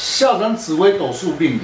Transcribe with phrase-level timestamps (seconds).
[0.00, 1.60] 校长紫微斗数命理，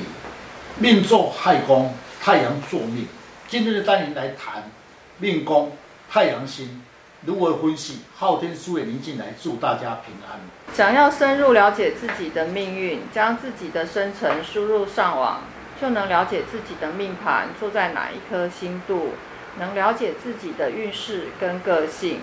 [0.79, 3.09] 命坐亥宫，太阳坐命。
[3.49, 4.71] 今天的单元来谈
[5.17, 5.73] 命宫
[6.11, 6.83] 太阳星
[7.25, 8.01] 如何分析。
[8.15, 10.39] 昊天书院林进来祝大家平安。
[10.75, 15.41] 想要深入了解自己的命运，将自己的生辰输入上网，
[15.81, 19.13] 就能了解自己的命盘坐在哪一颗星度，
[19.59, 22.21] 能了解自己的运势跟个性。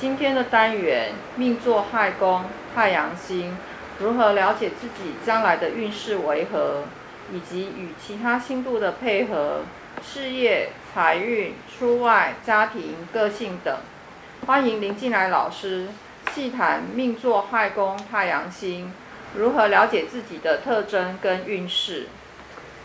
[0.00, 3.56] 今天的单元命坐亥宫，太阳星
[3.98, 6.84] 如何了解自己将来的运势为何，
[7.32, 9.60] 以及与其他星度的配合。
[10.02, 13.76] 事业、财运、出外、家庭、个性等，
[14.46, 15.88] 欢迎林进来老师
[16.34, 18.90] 细谈命座亥宫太阳星，
[19.36, 22.08] 如何了解自己的特征跟运势。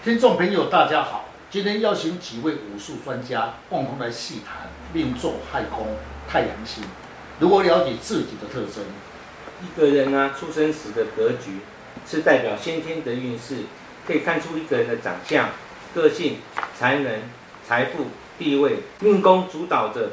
[0.03, 5.95] 听众朋友，大家好，今天邀请几位武术专家共同来细谈命座亥宫
[6.29, 6.83] 太阳星，
[7.39, 8.83] 如何了解自己的特征。
[9.61, 11.59] 一个人、啊，出生时的格局
[12.07, 13.63] 是代表先天的运势，
[14.05, 15.49] 可以看出一个人的长相。
[15.95, 16.37] 个性、
[16.77, 17.21] 才能、
[17.67, 18.05] 财富、
[18.37, 20.11] 地位，命宫主导着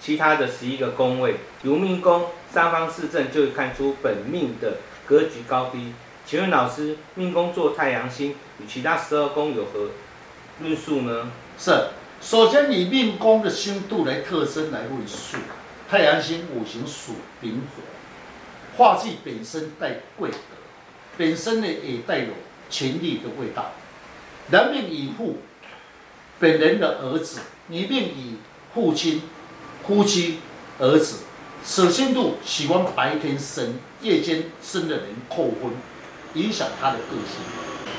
[0.00, 1.36] 其他的十一个宫位。
[1.62, 5.92] 由命宫三方四正就会看出本命的格局高低。
[6.24, 9.88] 请问老师，命宫坐太阳星与其他十二宫有何
[10.60, 11.32] 论述呢？
[11.58, 11.88] 是，
[12.20, 15.38] 首先以命宫的星度来特征来论述。
[15.90, 17.82] 太阳星五行属丙火，
[18.76, 20.36] 化忌本身带贵德，
[21.16, 22.32] 本身呢也带有
[22.68, 23.72] 权力的味道。
[24.50, 25.38] 男命以父，
[26.38, 28.36] 本人的儿子；女命以
[28.74, 29.22] 父亲、
[29.86, 30.40] 夫妻、
[30.78, 31.20] 儿子。
[31.66, 35.70] 此星度喜欢白天生、夜间生的人扣分，
[36.34, 37.40] 影响他的个性。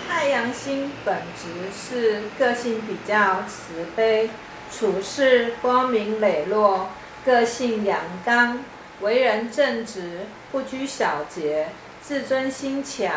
[0.08, 4.30] 太阳星本质是个性比较慈悲，
[4.72, 6.90] 处事光明磊落，
[7.26, 8.59] 个性阳刚，
[9.01, 11.67] 为人正直，不拘小节，
[12.01, 13.11] 自尊心强，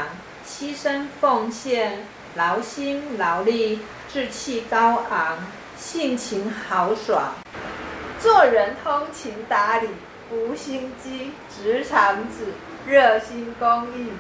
[0.47, 2.05] 牺牲奉献。
[2.35, 3.81] 劳心劳力，
[4.13, 5.39] 志气高昂，
[5.77, 7.33] 性情豪爽，
[8.21, 9.89] 做人通情达理，
[10.31, 12.53] 无心机，直肠子，
[12.87, 14.13] 热心公益。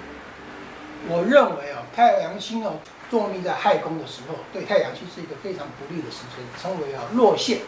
[1.06, 7.58] 我认为啊，太阳星哦，坐命在亥宫的时候，对太阳星是一个非常不利的时辰，称为啊落陷。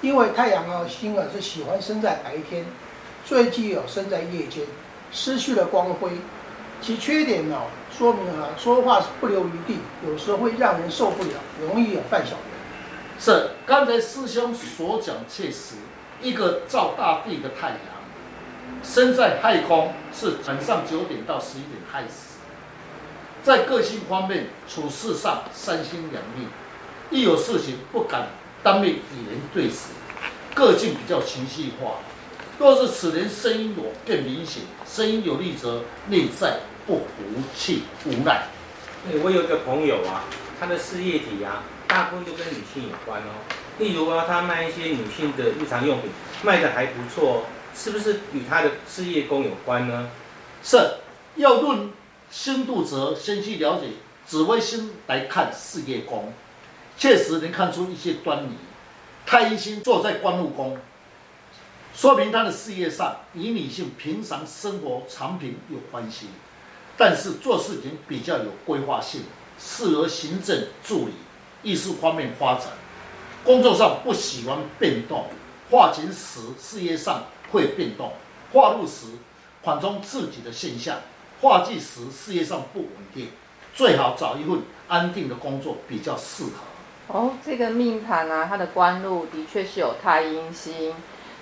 [0.00, 2.64] 因为太阳啊星啊是喜欢生在白天，
[3.26, 4.64] 最忌啊生在夜间，
[5.10, 6.12] 失去了光辉。
[6.80, 7.60] 其缺点呢，
[7.90, 13.18] 说明啊，说话是不留余地，有时候会让人受不了，容易有犯小人。
[13.18, 15.74] 是，刚才师兄所讲确实，
[16.22, 17.78] 一个照大地的太阳，
[18.84, 22.36] 生在亥空，是晚上九点到十一点亥时。
[23.42, 26.46] 在个性方面，处事上三心两意，
[27.10, 28.28] 一有事情不敢
[28.62, 29.88] 当面与人对视，
[30.54, 31.96] 个性比较情绪化。
[32.58, 37.04] 若是此人声音有更明显，声音有力则内在不服
[37.54, 38.46] 气无奈。
[39.22, 40.24] 我有一个朋友啊，
[40.58, 43.44] 他的事业体啊，大部分都跟女性有关哦。
[43.78, 46.10] 例如啊，他卖一些女性的日常用品，
[46.42, 47.42] 卖的还不错哦，
[47.74, 50.08] 是不是与他的事业宫有关呢？
[50.62, 50.78] 是，
[51.34, 51.90] 要论
[52.30, 53.88] 星度则先去了解
[54.24, 56.32] 紫微星来看事业宫，
[56.96, 58.52] 确实能看出一些端倪。
[59.26, 60.78] 太阴星坐在官禄宫。
[61.96, 66.26] 说明他的事业上与女性平常生活常频有关系，
[66.94, 69.22] 但是做事情比较有规划性，
[69.58, 71.14] 适合行政助理、
[71.62, 72.66] 艺术方面发展。
[73.42, 75.24] 工作上不喜欢变动，
[75.70, 78.12] 化权时事业上会变动，
[78.52, 79.06] 化禄时
[79.62, 80.98] 缓冲自己的现象，
[81.40, 83.28] 化忌时事业上不稳定，
[83.74, 86.50] 最好找一份安定的工作比较适合。
[87.08, 90.92] 哦，这个命盘啊，它的官禄的确是有太阴星。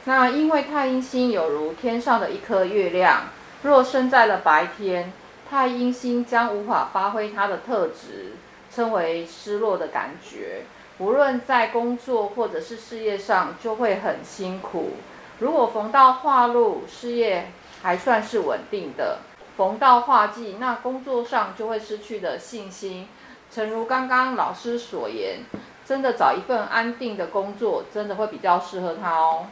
[0.06, 3.22] 那因为太阴星有如天上的一颗月亮，
[3.62, 5.10] 若生在了白天，
[5.48, 8.32] 太阴星将无法发挥它的特质，
[8.70, 10.64] 称为失落的感觉。
[10.98, 14.90] 无论在工作或者是事业上，就会很辛苦。
[15.38, 17.50] 如果逢到化禄，事业
[17.82, 19.16] 还算是稳定的；
[19.56, 23.08] 逢到化忌，那工作上就会失去的信心。
[23.50, 25.40] 诚如刚刚老师所言，
[25.86, 29.46] 真的找一份安定的工作，真的会比较适合他哦。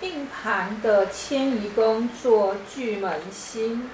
[0.00, 3.88] 命盘的迁移宫做巨门星，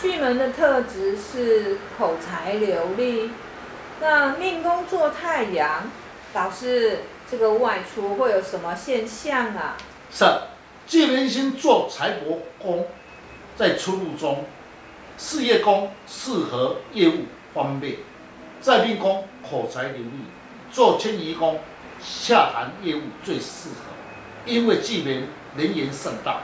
[0.00, 3.30] 巨门的特质是口才流利。
[4.00, 5.90] 那命宫做太阳，
[6.32, 7.00] 导致
[7.30, 9.76] 这个外出会有什么现象啊？
[10.12, 10.24] 是，
[10.86, 12.86] 巨门星做财帛宫，
[13.56, 14.44] 在出入中，
[15.16, 17.24] 事业宫适合业务
[17.54, 17.96] 方便，
[18.60, 20.24] 在命宫口才流利，
[20.72, 21.60] 做迁移宫
[22.02, 23.90] 洽谈业务最适合。
[24.46, 25.24] 因为巨门
[25.56, 26.40] 能言善道，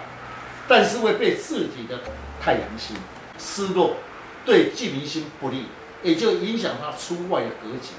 [0.69, 2.01] 但是会被自己的
[2.41, 2.97] 太阳星
[3.39, 3.97] 失落，
[4.45, 5.67] 对忌明星不利，
[6.03, 7.93] 也就影响他出外的格局。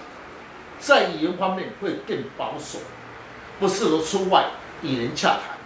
[0.79, 2.79] 在语言方面会更保守，
[3.59, 4.45] 不适合出外
[4.83, 5.57] 与人洽谈。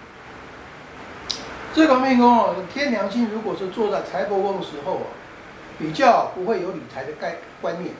[1.73, 5.07] 这个命宫哦，天梁星如果是坐在财帛宫的时候啊，
[5.77, 7.93] 比较不会有理财的概观念，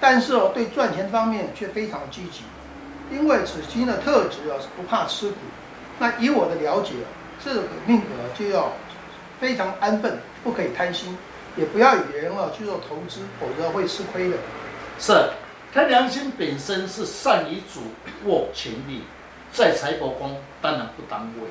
[0.00, 2.42] 但是哦，对赚钱方面却非常积极。
[3.10, 5.36] 因为此星的特质啊是不怕吃苦。
[6.00, 6.94] 那以我的了解，
[7.44, 8.72] 这个命格就要
[9.38, 11.16] 非常安分，不可以贪心，
[11.56, 14.36] 也不要与人啊去做投资，否则会吃亏的。
[14.98, 15.12] 是，
[15.74, 17.82] 天梁星本身是善于主
[18.24, 19.02] 握权力，
[19.52, 21.48] 在财帛宫当然不当位。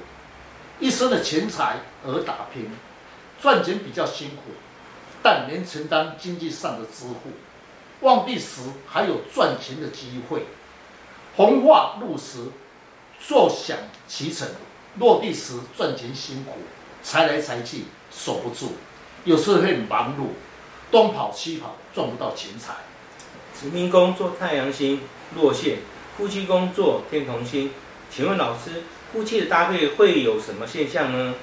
[0.79, 2.71] 一生的钱财而打拼，
[3.39, 4.51] 赚钱比较辛苦，
[5.21, 7.29] 但能承担经济上的支付。
[8.01, 10.43] 旺地时还有赚钱的机会。
[11.35, 12.39] 红化禄时，
[13.19, 13.77] 坐享
[14.07, 14.47] 其成；
[14.99, 16.53] 落地时赚钱辛苦，
[17.03, 18.71] 财来财去守不住，
[19.23, 20.29] 有时候会忙碌，
[20.91, 22.73] 东跑西跑，赚不到钱财。
[23.53, 25.01] 子命宫坐太阳星
[25.35, 25.79] 落陷，
[26.17, 27.71] 夫妻宫坐天同星，
[28.09, 28.83] 请问老师？
[29.11, 31.33] 夫妻的搭配会有什么现象呢？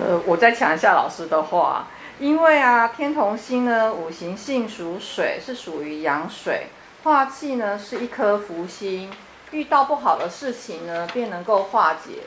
[0.00, 6.68] 呃，我再讲一下老师的话，因为啊，天同星呢，五行性属水，是属于阳水，
[7.04, 9.12] 化气呢是一颗福星，
[9.50, 12.22] 遇到不好的事情呢，便能够化解。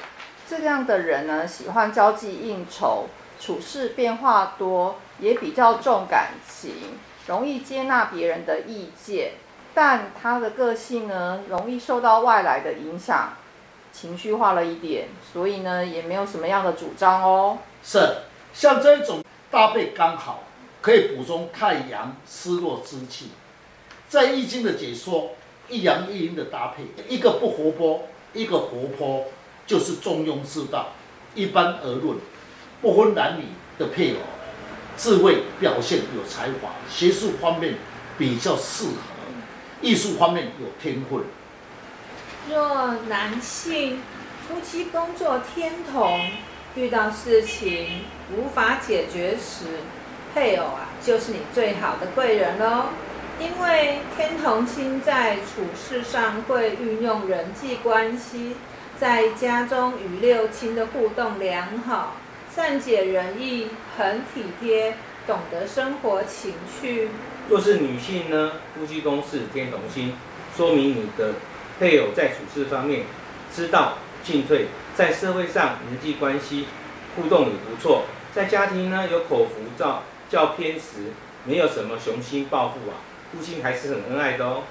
[0.50, 3.06] 这样的人呢，喜欢交际应酬，
[3.40, 6.74] 处事变化多，也比较重感情，
[7.28, 9.34] 容易接纳别人的意见，
[9.74, 13.34] 但他的个性呢，容易受到外来的影响。
[13.94, 17.58] 情绪化了一点，所以呢，也没有什么样的主张哦。
[17.84, 18.00] 是，
[18.54, 20.44] 像这种搭配刚好，
[20.82, 23.32] 可以补充太阳失落之气。
[24.08, 25.32] 在易经的解说，
[25.72, 28.04] 一阳一阴的搭配，一个不活泼，
[28.34, 29.26] 一个活泼，
[29.66, 30.90] 就是中庸之道。
[31.34, 32.18] 一般而论，
[32.82, 33.46] 不分男女
[33.80, 34.20] 的配偶，
[34.98, 37.76] 智慧表现有才华，学术方面
[38.18, 38.92] 比较适合，
[39.82, 41.22] 艺术方面有天分。
[42.50, 44.02] 若男性
[44.46, 46.32] 夫妻工作天同，
[46.76, 48.02] 遇到事情
[48.36, 49.66] 无法解决时，
[50.34, 52.88] 配偶啊就是你最好的贵人喽。
[53.42, 58.56] 因为天同星在处事上会运用人际关系，
[59.00, 62.18] 在家中与六亲的互动良好，
[62.56, 64.94] 善解人意，很体贴，
[65.26, 67.10] 懂得生活情趣。
[67.50, 70.14] 若是女性呢，夫妻宫是天同星，
[70.56, 71.34] 说明你的。
[71.80, 73.06] 配偶在处事方面
[73.52, 73.94] 知道
[74.24, 76.68] 进退，在社会上人际关系
[77.16, 78.04] 互动也不错，
[78.36, 81.12] 在家庭呢有口福照较偏食，
[81.44, 83.02] 没有什么雄心抱负啊，
[83.32, 84.64] 夫妻还是很恩爱的哦。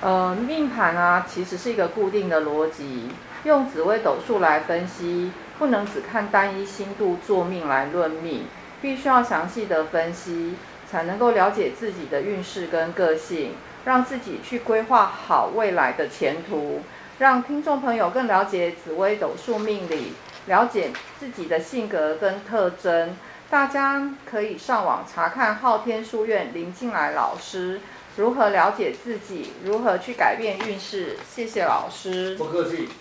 [0.00, 3.08] 呃，命盘啊，其实是一个固定的逻辑，
[3.44, 8.44] 用紫微斗数来分析，不能只看单一星度做命来论命，
[8.80, 10.54] 必须要详细的分析，
[10.90, 13.52] 才能够了解自己的运势跟个性。
[13.84, 16.82] 让自己去规划好未来的前途，
[17.20, 20.12] 让听众朋友更了解紫微斗数命理，
[20.46, 23.16] 了解自己的性格跟特征。
[23.50, 27.80] 大家可以上网查看昊天书院林静来老师
[28.16, 31.16] 如何了解自己，如何去改变运势。
[31.26, 32.34] 谢谢老师。
[32.36, 32.88] 不客气。